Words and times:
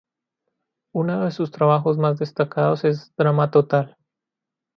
Uno 0.95 1.25
de 1.25 1.29
sus 1.29 1.51
trabajos 1.51 1.99
más 1.99 2.17
destacados 2.17 2.85
es 2.85 3.13
"Drama 3.17 3.51
Total". 3.51 3.97